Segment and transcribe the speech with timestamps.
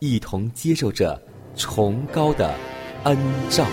[0.00, 1.20] 一同接受着
[1.54, 2.54] 崇高的
[3.04, 3.16] 恩
[3.50, 3.66] 照。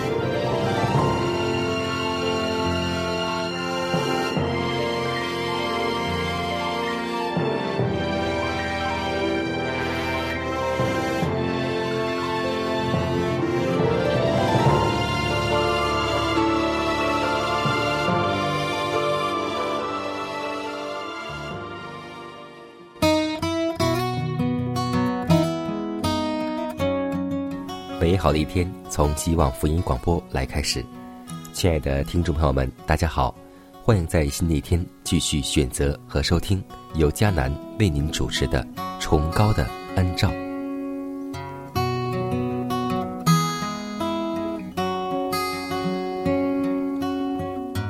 [28.98, 30.84] 从希望福音广播来开始，
[31.52, 33.32] 亲爱的听众朋友们，大家好，
[33.80, 36.60] 欢迎在新的一天继续选择和收听
[36.94, 38.66] 由迦南为您主持的
[39.00, 40.28] 《崇高的恩照》。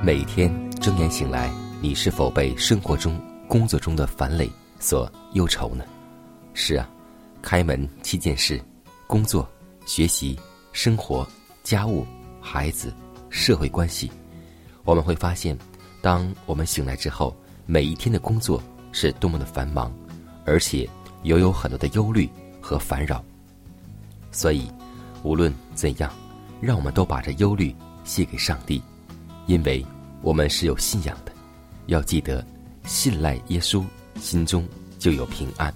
[0.05, 1.51] 每天睁眼醒来，
[1.81, 3.19] 你是否被生活中、
[3.49, 4.47] 工作中的烦累
[4.79, 5.87] 所忧愁呢？
[6.53, 6.87] 是啊，
[7.41, 8.61] 开门七件事，
[9.07, 9.49] 工作。
[9.87, 10.39] 学习、
[10.79, 11.27] 生活、
[11.65, 12.07] 家务、
[12.41, 12.95] 孩子、
[13.31, 14.09] 社会关系，
[14.85, 15.59] 我们会发现，
[16.01, 18.63] 当我们醒来之后，每一天的工作
[18.93, 19.93] 是多么的繁忙，
[20.47, 20.89] 而且
[21.25, 22.31] 又有很多的忧虑
[22.61, 23.25] 和烦扰。
[24.31, 24.71] 所以，
[25.25, 26.13] 无论怎样，
[26.61, 27.75] 让我们都把这忧虑
[28.05, 28.81] 卸给上帝，
[29.49, 29.85] 因为
[30.23, 31.33] 我们是有信仰的。
[31.87, 32.47] 要记得，
[32.85, 33.85] 信赖耶稣，
[34.21, 34.65] 心中
[34.97, 35.75] 就有平安。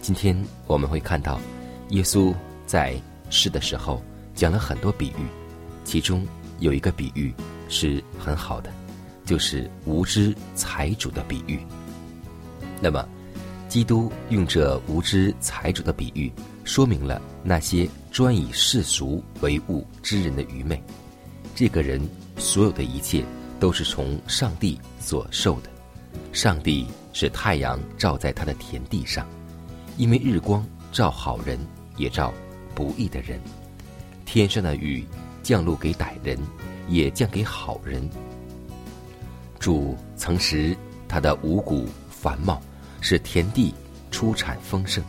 [0.00, 1.40] 今天我们会看到，
[1.88, 2.32] 耶稣。
[2.66, 3.00] 在
[3.30, 4.02] 诗的时候
[4.34, 5.26] 讲了很多比喻，
[5.84, 6.26] 其中
[6.58, 7.34] 有一个比喻
[7.68, 8.70] 是很好的，
[9.24, 11.60] 就是无知财主的比喻。
[12.80, 13.06] 那么，
[13.68, 16.32] 基督用这无知财主的比喻，
[16.64, 20.82] 说明了那些专以世俗为物之人的愚昧。
[21.54, 22.00] 这个人
[22.36, 23.24] 所有的一切
[23.58, 25.70] 都是从上帝所受的，
[26.32, 29.26] 上帝是太阳照在他的田地上，
[29.96, 31.58] 因为日光照好人
[31.96, 32.32] 也照。
[32.76, 33.40] 不义的人，
[34.26, 35.04] 天上的雨
[35.42, 36.38] 降露给歹人，
[36.88, 38.06] 也降给好人。
[39.58, 40.76] 主曾使
[41.08, 42.60] 他的五谷繁茂，
[43.00, 43.74] 使田地
[44.10, 45.02] 出产丰盛，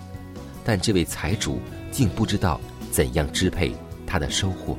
[0.63, 1.59] 但这位财主
[1.91, 4.77] 竟不知道怎样支配他的收获。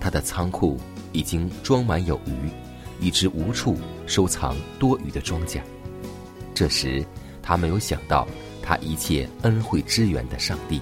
[0.00, 0.80] 他的仓库
[1.12, 2.50] 已经装满有余，
[3.00, 3.76] 以致无处
[4.06, 5.60] 收藏多余的庄稼。
[6.54, 7.04] 这时，
[7.42, 8.26] 他没有想到
[8.62, 10.80] 他一切恩惠支援的上帝。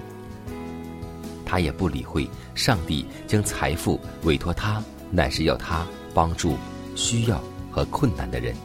[1.51, 2.25] 他也不理会
[2.55, 4.81] 上帝将财富委托他，
[5.11, 6.55] 乃是要他帮助
[6.95, 8.55] 需要和困难的人。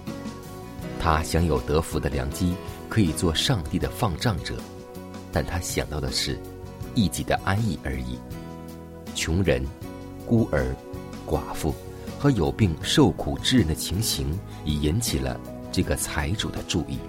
[1.00, 2.54] 他享有得福的良机，
[2.88, 4.54] 可以做上帝的放账者，
[5.32, 6.38] 但他想到的是
[6.94, 8.20] 一己的安逸而已。
[9.16, 9.60] 穷人、
[10.24, 10.72] 孤儿、
[11.26, 11.74] 寡妇
[12.20, 15.40] 和有病受苦之人的情形，已引起了
[15.72, 17.00] 这个财主的注意。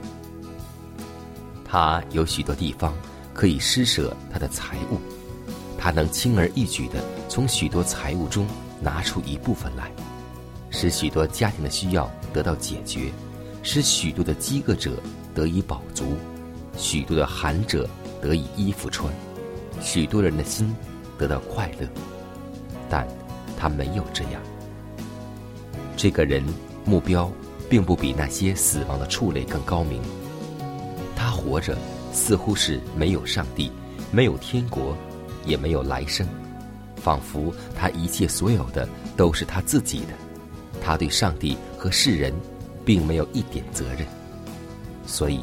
[1.64, 2.96] 他有许多地方
[3.32, 5.00] 可以施舍他的财物。
[5.78, 8.46] 他能轻而易举地从许多财物中
[8.82, 9.92] 拿出一部分来，
[10.70, 13.12] 使许多家庭的需要得到解决，
[13.64, 15.00] 使许多的饥饿者
[15.34, 16.18] 得以饱足，
[16.76, 17.88] 许多的寒者
[18.22, 19.14] 得以衣服穿，
[19.82, 20.76] 许多人的心
[21.18, 21.88] 得到快乐。
[22.90, 23.08] 但
[23.58, 24.42] 他没有这样。
[25.96, 26.44] 这个人
[26.86, 27.32] 目标
[27.70, 30.02] 并不比那些死亡的畜类更高明。
[31.16, 31.78] 他活着
[32.14, 33.72] 似乎是没有上帝，
[34.12, 34.96] 没有天国。
[35.48, 36.28] 也没有来生，
[36.98, 40.14] 仿佛他一切所有的都是他自己的，
[40.82, 42.34] 他对上帝和世人
[42.86, 44.06] 并没有一点责任。
[45.06, 45.40] 所以，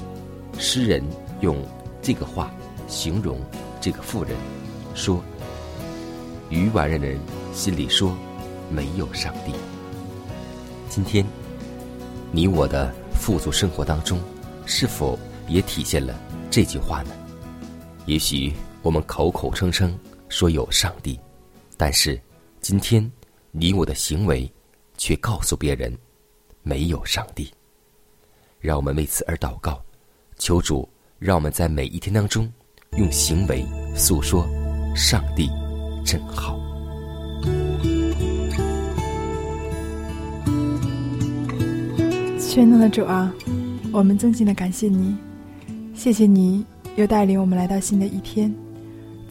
[0.59, 1.03] 诗人
[1.41, 1.57] 用
[2.03, 2.51] 这个话
[2.87, 3.41] 形容
[3.81, 4.37] 这个妇人，
[4.95, 5.25] 说
[6.51, 7.19] ：“愚顽人的人
[7.55, 8.15] 心里说，
[8.71, 9.53] 没有上帝。
[10.91, 11.25] 今天，
[12.31, 14.21] 你我的富足生活当中，
[14.67, 15.19] 是否
[15.49, 16.15] 也体现了
[16.51, 17.11] 这句话呢？
[18.07, 18.53] 也许
[18.85, 19.99] 我们口口声声
[20.29, 21.19] 说有上帝，
[21.75, 22.21] 但是
[22.61, 23.11] 今天
[23.51, 24.49] 你我的行为
[24.99, 25.91] 却告诉别人
[26.63, 27.51] 没有上帝。
[28.61, 29.83] 让我们为此而祷告，
[30.37, 30.87] 求主
[31.19, 32.47] 让我们在每一天当中
[32.99, 33.65] 用行为
[33.97, 34.47] 诉说
[34.95, 35.49] 上帝
[36.05, 36.61] 真好。
[42.39, 43.35] 全能的主啊，
[43.93, 45.17] 我们尊敬的感谢你，
[45.95, 46.63] 谢谢你
[46.97, 48.55] 又带领我们来到新的一天，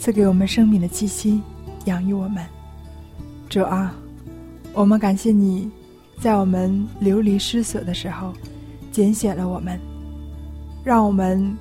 [0.04, 1.42] 赐给我们生命的气息，
[1.86, 2.46] 养育我们。
[3.48, 3.96] 主啊，
[4.74, 5.72] 我们感谢你，
[6.20, 8.34] 在我们流离失所的时候。
[8.92, 9.80] 拣选了我们，
[10.84, 11.58] 让我们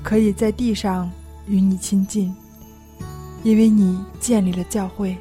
[0.00, 1.10] 可以在地上
[1.48, 2.32] 与你亲近，
[3.42, 5.16] 因为你建立了教会。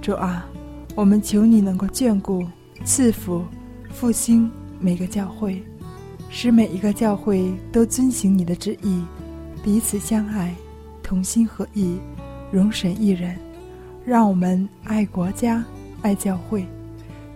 [0.00, 0.46] 主啊，
[0.94, 2.42] 我们求你能够眷顾、
[2.86, 3.44] 赐福、
[3.90, 5.62] 复兴每个教会，
[6.30, 9.04] 使每一个教会都遵行你的旨意，
[9.62, 10.54] 彼此相爱，
[11.10, 11.98] 同心合意，
[12.52, 13.36] 容神一人。
[14.04, 15.64] 让我们爱国家、
[16.02, 16.64] 爱教会。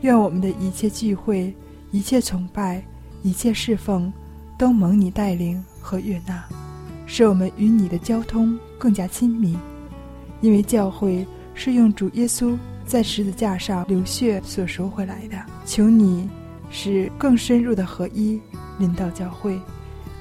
[0.02, 1.52] 愿我们的一切聚会、
[1.90, 2.80] 一切崇拜。
[3.24, 4.12] 一切侍奉
[4.56, 6.44] 都蒙你带领和悦纳，
[7.04, 9.58] 使我们与你的交通更加亲密。
[10.40, 12.56] 因为教会是用主耶稣
[12.86, 15.36] 在十字架上流血所赎回来的。
[15.66, 16.28] 求你
[16.70, 18.40] 使更深入的合一
[18.78, 19.58] 临到教会，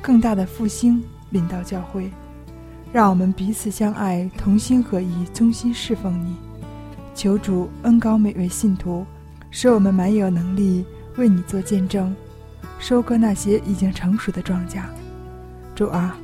[0.02, 2.10] 更大的复兴临到教会，
[2.94, 6.36] 让我们彼此相爱，同心合一，衷心侍奉你。
[7.16, 9.04] 求主恩高每位信徒，
[9.50, 10.86] 使我们满有能力
[11.18, 12.16] 为你做见证。
[12.78, 14.84] 收割那些已经成熟的庄稼，
[15.74, 16.16] 主啊，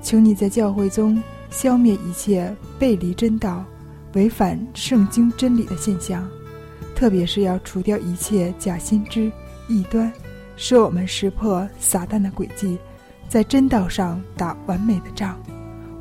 [0.00, 1.20] 求你在教会中
[1.50, 3.64] 消灭一切背离真道、
[4.12, 6.24] 违反圣经真理的现象，
[6.94, 9.32] 特别是要除掉一切假先知、
[9.66, 10.12] 异端，
[10.54, 12.78] 使我们识破撒旦的诡计，
[13.28, 15.36] 在真道上打完美的仗。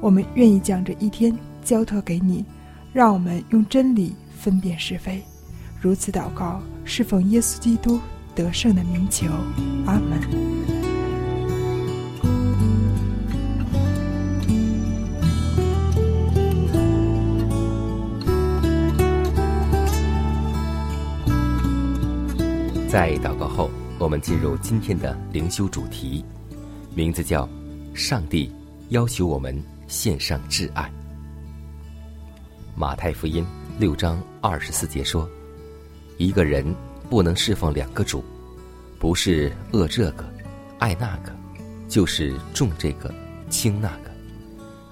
[0.01, 2.43] 我们愿意将这一天交托给你，
[2.91, 5.21] 让我们用真理分辨是非。
[5.79, 7.99] 如此祷告，侍奉耶稣基督。
[8.33, 9.27] 得胜的名求，
[9.85, 10.17] 阿门。
[22.87, 23.69] 在祷告后，
[23.99, 26.23] 我们进入今天的灵修主题，
[26.95, 27.47] 名字叫
[27.93, 28.49] “上帝
[28.89, 30.91] 要求我们献上挚爱”。
[32.73, 33.45] 马太福音
[33.77, 35.29] 六章二十四节说
[36.17, 36.65] ：“一个人。”
[37.11, 38.23] 不能侍奉两个主，
[38.97, 40.23] 不是恶这个，
[40.79, 41.35] 爱那个，
[41.89, 43.13] 就是重这个，
[43.49, 44.09] 轻那个。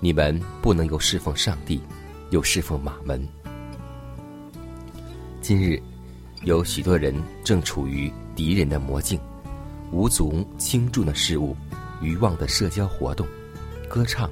[0.02, 1.82] 你们不能又侍奉上帝，
[2.32, 3.26] 又侍奉马门。
[5.40, 5.82] 今日
[6.44, 9.18] 有许多人正处于敌人的魔境，
[9.90, 11.56] 无足轻重的事物，
[12.02, 13.26] 欲望的社交活动，
[13.88, 14.30] 歌唱、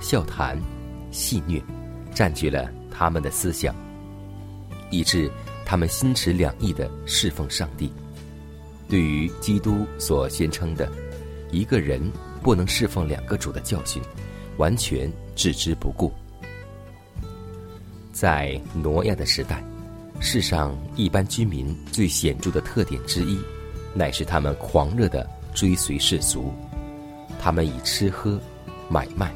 [0.00, 0.60] 笑谈、
[1.10, 1.62] 戏谑，
[2.14, 3.74] 占据了他们的思想，
[4.90, 5.30] 以致。
[5.66, 7.90] 他们心持两意的侍奉上帝，
[8.86, 10.92] 对于基督所宣称的
[11.50, 11.98] “一个人
[12.42, 14.02] 不能侍奉两个主”的教训，
[14.58, 16.12] 完全置之不顾。
[18.12, 19.64] 在挪亚的时代，
[20.20, 23.40] 世上一般居民最显著的特点之一，
[23.94, 26.52] 乃是他们狂热的追随世俗，
[27.40, 28.38] 他们以吃喝、
[28.90, 29.32] 买卖、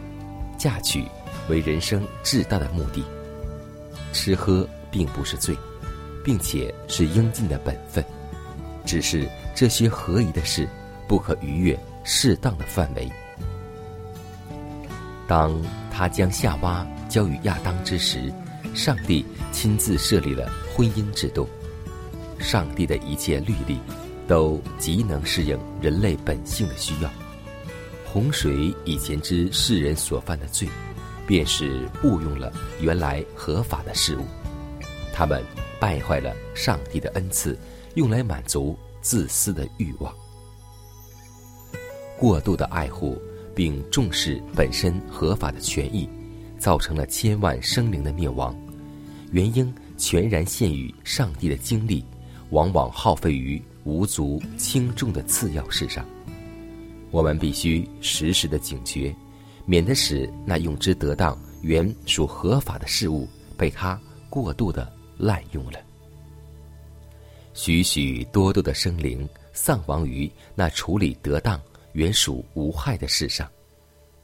[0.59, 1.07] 嫁娶
[1.49, 3.03] 为人生至大的目的。
[4.13, 5.57] 吃喝并不是罪。
[6.25, 8.05] 并且是应尽的本分，
[8.85, 10.69] 只是这些合宜的事
[11.07, 13.11] 不可逾越适当的范围。
[15.27, 15.59] 当
[15.91, 18.31] 他将夏娃交与亚当之时，
[18.75, 21.49] 上帝亲自设立了婚姻制度。
[22.39, 23.79] 上帝的一切律例
[24.27, 27.11] 都极能适应人类本性的需要。
[28.13, 30.69] 洪水以前之世人所犯的罪，
[31.27, 34.25] 便是误用了原来合法的事物，
[35.13, 35.43] 他们。
[35.81, 37.57] 败坏了上帝的恩赐，
[37.95, 40.13] 用来满足自私的欲望。
[42.19, 43.17] 过度的爱护
[43.55, 46.11] 并重视本身合法的权益，
[46.59, 48.53] 造成了千万生灵的灭亡。
[49.31, 52.05] 原因全然限于上帝的精力，
[52.51, 56.05] 往往耗费于无足轻重的次要事上。
[57.11, 59.15] 我们必须时时的警觉，
[59.65, 64.01] 免得使那用之得当、原属合法的事物被他
[64.31, 64.93] 过度的。
[65.21, 65.81] 滥用了，
[67.53, 71.61] 许许多多的生灵丧亡于那处理得当、
[71.93, 73.51] 原属无害的事上，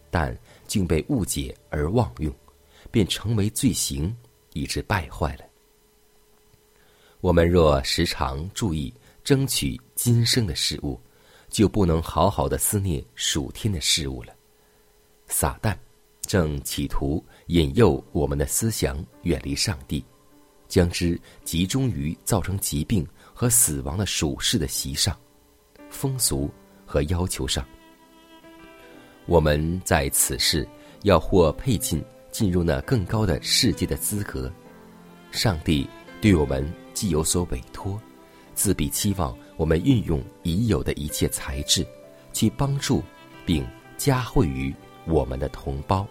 [0.09, 0.39] 但
[0.69, 2.33] 竟被误解而妄用，
[2.93, 4.15] 便成为罪行，
[4.53, 5.45] 以致败坏了。
[7.21, 10.97] 我们若时常注意争取今生的事物，
[11.55, 14.35] 就不能好好的思念属天的事物了。
[15.29, 15.73] 撒旦
[16.23, 20.05] 正企图引诱我们的思想远离上帝，
[20.67, 25.17] 将之集中于造成疾病和死亡的属世的习上、
[25.91, 26.51] 风俗
[26.85, 27.65] 和要求上。
[29.25, 30.69] 我们在此世
[31.05, 34.53] 要获配进进入那更高的世界的资格，
[35.31, 35.89] 上帝
[36.21, 37.97] 对我们既有所委托，
[38.55, 41.87] 自必期望我们运用已有的一切才智，
[42.33, 43.03] 去帮助
[43.47, 44.75] 并加惠于
[45.07, 46.07] 我们的同胞。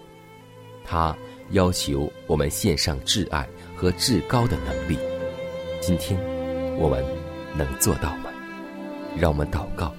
[0.83, 1.15] 他
[1.51, 4.97] 要求我们献上挚爱和至高的能力。
[5.81, 6.19] 今天，
[6.77, 7.03] 我们
[7.57, 8.29] 能做到吗？
[9.17, 9.93] 让我们祷告，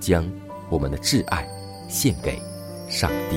[0.00, 0.30] 将
[0.68, 1.46] 我们的挚爱
[1.88, 2.40] 献给。
[2.88, 3.36] 上帝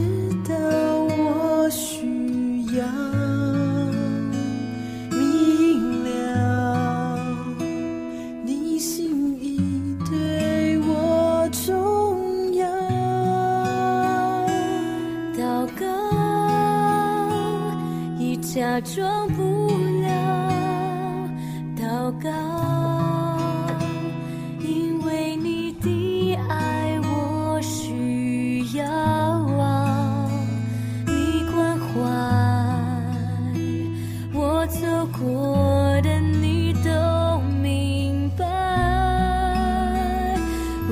[18.83, 19.67] 装不
[20.01, 20.09] 了。
[21.77, 22.29] 祷告，
[24.59, 30.29] 因为你的爱我需要啊，
[31.05, 31.89] 你关怀
[34.33, 38.45] 我走过的，你都明白。
[40.89, 40.91] 呜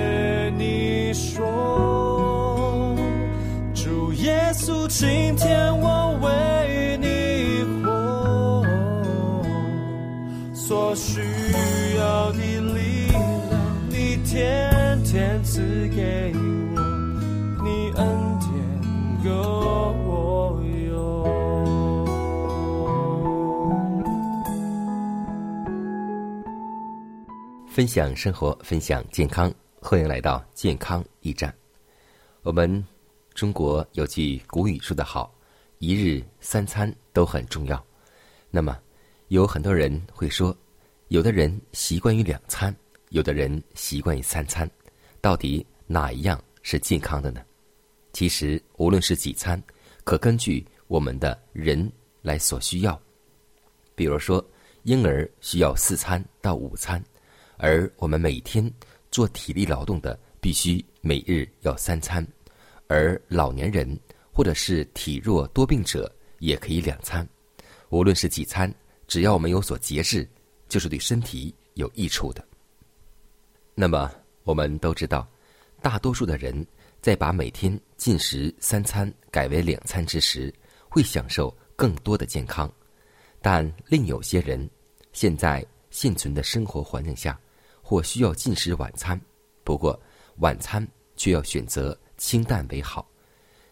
[27.73, 31.55] 分享生活，分享健康，欢迎来到健康驿站。
[32.41, 32.85] 我们
[33.33, 35.33] 中国有句古语说得好
[35.79, 37.81] ：“一日三餐都很重要。”
[38.51, 38.77] 那么，
[39.29, 40.53] 有很多人会说，
[41.07, 42.75] 有的人习惯于两餐，
[43.11, 44.69] 有的人习惯于三餐，
[45.21, 47.41] 到底哪一样是健康的呢？
[48.11, 49.63] 其实，无论是几餐，
[50.03, 51.89] 可根据我们的人
[52.21, 53.01] 来所需要。
[53.95, 54.45] 比如说，
[54.83, 57.01] 婴儿需要四餐到五餐。
[57.63, 58.69] 而我们每天
[59.11, 62.25] 做体力劳动的，必须每日要三餐；
[62.87, 63.87] 而老年人
[64.33, 67.27] 或者是体弱多病者，也可以两餐。
[67.89, 68.73] 无论是几餐，
[69.07, 70.27] 只要我们有所节制，
[70.69, 72.43] 就是对身体有益处的。
[73.75, 75.29] 那么，我们都知道，
[75.83, 76.65] 大多数的人
[76.99, 80.51] 在把每天进食三餐改为两餐之时，
[80.89, 82.71] 会享受更多的健康。
[83.39, 84.67] 但另有些人，
[85.13, 87.39] 现在现存的生活环境下，
[87.91, 89.19] 或需要进食晚餐，
[89.65, 90.01] 不过
[90.37, 93.05] 晚餐却要选择清淡为好。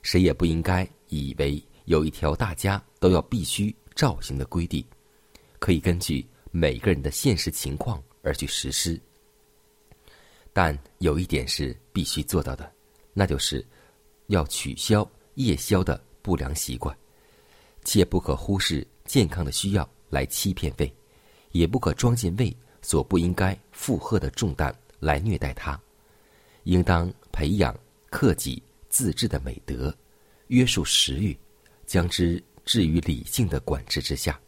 [0.02, 4.86] 谁也不应该以为有一条大家都要必须照行的规定，
[5.58, 9.00] 可以根据每个人的现实情况而去实施。
[10.52, 12.70] 但有一点是必须做到的，
[13.14, 13.66] 那就是
[14.28, 16.94] 要取消夜宵的不良习惯，
[17.86, 20.94] 切不可忽视健康的需要来欺骗胃，
[21.54, 22.54] 也不可装进胃。
[22.90, 25.80] 所不应该负荷的重担来虐待他，
[26.64, 29.96] 应当培养克己自制的美德，
[30.48, 31.38] 约束食欲，
[31.86, 34.40] 将之置于理性的管制之下，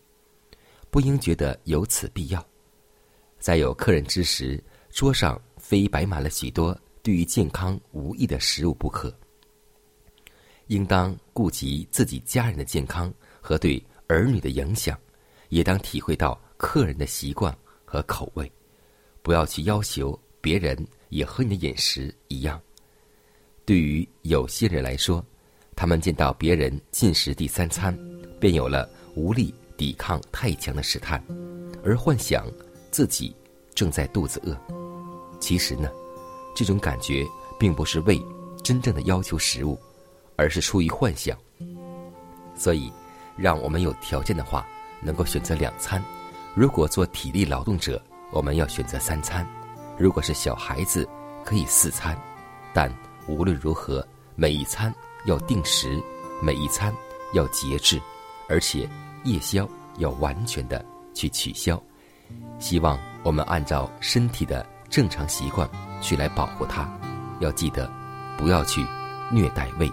[0.90, 2.44] 不应觉得有此必要。
[3.38, 9.16] 在有客人之时，桌上非摆满了许多对于健康无益的食物不可。
[10.66, 15.00] 应当顾及自己家人的健康和对儿女的影响，
[15.50, 17.56] 也当体会到客人的习惯。
[17.92, 18.50] 和口味，
[19.22, 22.58] 不要去要求别人也和你的饮食一样。
[23.66, 25.22] 对于有些人来说，
[25.76, 27.94] 他们见到别人进食第三餐，
[28.40, 31.22] 便有了无力抵抗太强的试探，
[31.84, 32.50] 而幻想
[32.92, 33.36] 自己
[33.76, 34.58] 正在肚子饿。
[35.42, 35.92] 其实呢，
[36.56, 37.28] 这种感觉
[37.60, 38.18] 并不是为
[38.64, 39.78] 真正的要求食物，
[40.38, 41.38] 而是出于幻想。
[42.56, 42.90] 所以，
[43.36, 44.66] 让我们有条件的话，
[45.02, 46.02] 能够选择两餐。
[46.54, 49.46] 如果做体力劳动者，我们要选择三餐；
[49.98, 51.08] 如果是小孩子，
[51.46, 52.18] 可以四餐。
[52.74, 52.92] 但
[53.28, 54.94] 无论如何，每一餐
[55.26, 56.02] 要定时，
[56.42, 56.94] 每一餐
[57.34, 58.02] 要节制，
[58.50, 58.88] 而且
[59.24, 60.84] 夜宵要完全的
[61.14, 61.82] 去取消。
[62.60, 65.70] 希望我们按照身体的正常习惯
[66.02, 66.90] 去来保护它，
[67.40, 67.90] 要记得
[68.38, 68.86] 不要去
[69.32, 69.90] 虐待胃。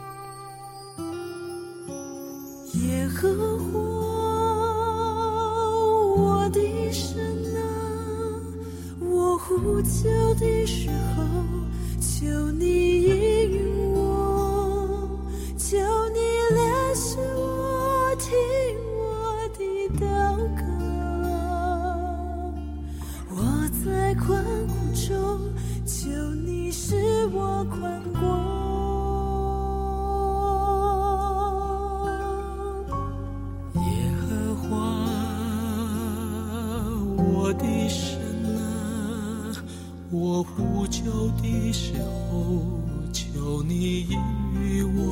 [43.13, 44.19] 求你应
[44.55, 45.03] 允我，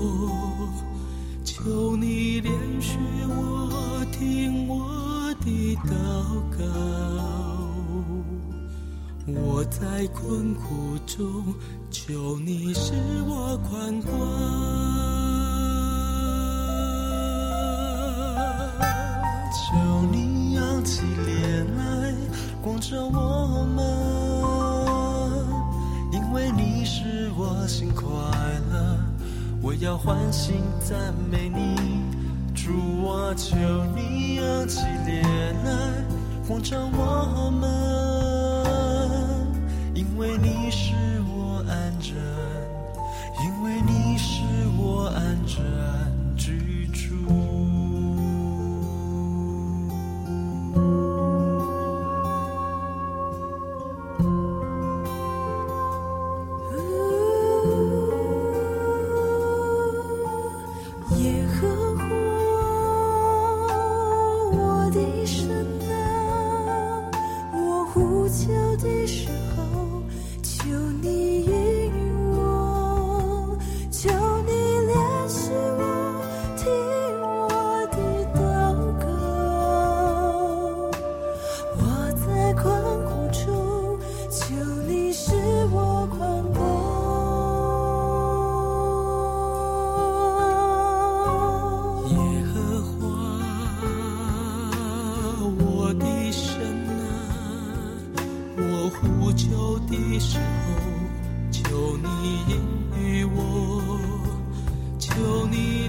[1.44, 2.50] 求你怜
[2.80, 2.96] 恤
[3.28, 5.90] 我，听我的祷
[6.56, 6.58] 告。
[9.28, 11.52] 我在困苦中，
[11.90, 12.92] 求你使
[13.26, 14.12] 我宽广。
[19.52, 19.74] 求
[20.12, 22.14] 你扬起脸来，
[22.62, 23.84] 光照我们，
[27.66, 28.06] 心快
[28.70, 28.96] 乐，
[29.60, 32.04] 我要欢欣赞美你。
[32.54, 33.56] 主啊，求
[33.94, 35.24] 你扬起脸
[35.64, 36.04] 来，
[36.46, 37.68] 光照我们，
[39.94, 40.94] 因为你是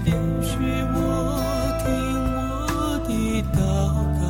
[0.08, 0.48] 允许
[0.94, 0.96] 我
[1.84, 1.86] 听
[2.34, 2.38] 我
[3.06, 3.10] 的
[3.52, 3.56] 祷
[4.18, 4.22] 告，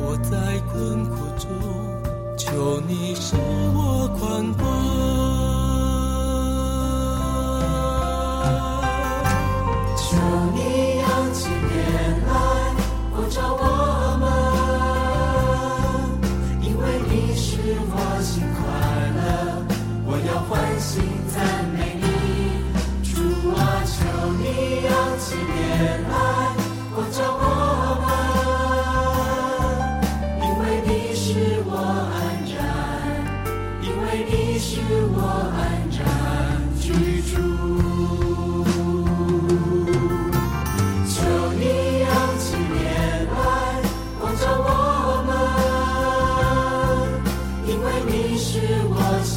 [0.00, 0.32] 我在
[0.72, 0.74] 困
[1.08, 1.46] 苦中
[2.36, 3.36] 求你使
[3.74, 3.78] 我
[4.18, 4.67] 宽广。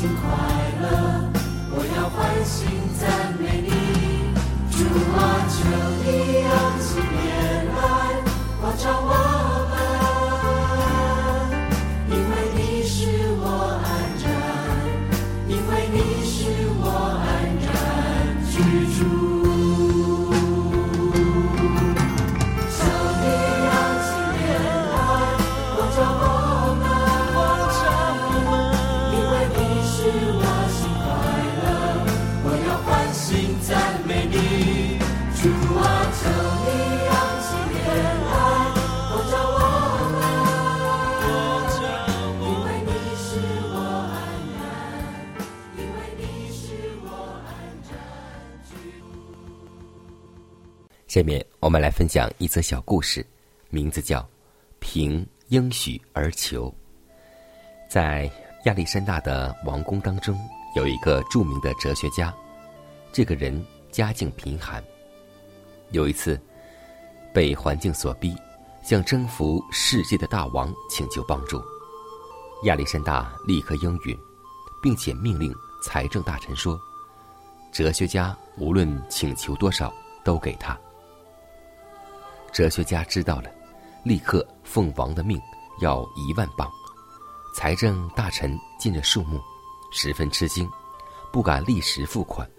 [0.02, 0.26] 心快
[0.82, 1.30] 乐，
[1.70, 2.66] 我要欢欣
[3.00, 3.31] 赞
[51.22, 53.24] 下面我们来分享一则小故事，
[53.70, 54.22] 名字叫
[54.80, 56.68] 《凭应许而求》。
[57.88, 58.28] 在
[58.66, 60.36] 亚历山大的王宫当中，
[60.76, 62.34] 有一个著名的哲学家，
[63.12, 64.84] 这个人家境贫寒。
[65.92, 66.42] 有一次，
[67.32, 68.36] 被环境所逼，
[68.82, 71.62] 向征服世界的大王请求帮助。
[72.64, 74.18] 亚历山大立刻应允，
[74.82, 75.54] 并且命令
[75.84, 76.82] 财政大臣说
[77.72, 80.76] ：“哲学家无论请求多少，都给他。”
[82.52, 83.50] 哲学家知道了，
[84.04, 85.40] 立刻奉王的命
[85.82, 86.70] 要一万镑。
[87.56, 89.40] 财政大臣见着数目，
[89.92, 90.70] 十分吃惊，
[91.32, 92.50] 不敢立时付款，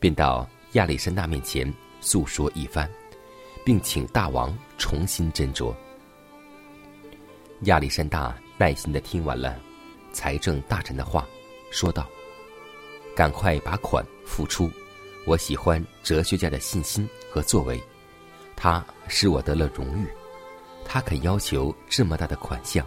[0.00, 2.90] 便到亚历山大面前诉说一番，
[3.64, 5.74] 并请大王重新斟酌。
[7.62, 9.58] 亚历山大耐心的听完了
[10.12, 11.26] 财政大臣的话，
[11.70, 12.06] 说道
[13.14, 14.70] ：“赶快把款付出，
[15.26, 17.82] 我喜欢哲学家的信心和作为，
[18.56, 20.06] 他使我得了荣誉，
[20.84, 22.86] 他肯要求这么大的款项，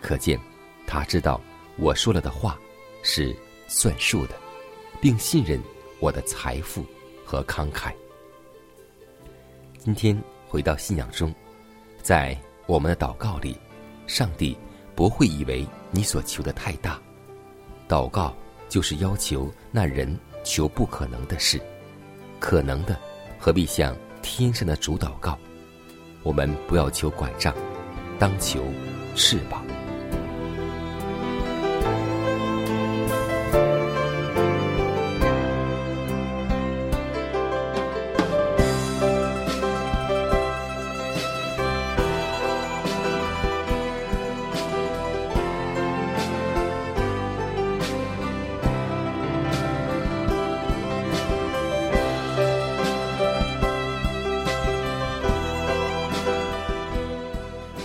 [0.00, 0.38] 可见。”
[0.86, 1.40] 他知道
[1.76, 2.58] 我说了的话
[3.04, 3.36] 是
[3.68, 4.34] 算数的，
[5.00, 5.60] 并信任
[6.00, 6.84] 我的财富
[7.24, 7.92] 和慷慨。
[9.78, 11.32] 今天回到信仰中，
[12.02, 13.56] 在我们的祷告里，
[14.08, 14.58] 上帝
[14.96, 17.00] 不会以为你所求的太大。
[17.88, 18.34] 祷告
[18.68, 21.60] 就是要求那人求不可能的事，
[22.40, 22.98] 可能的
[23.38, 25.38] 何必向天上的主祷告？
[26.22, 27.54] 我们不要求拐杖，
[28.18, 28.62] 当求
[29.14, 29.64] 翅膀。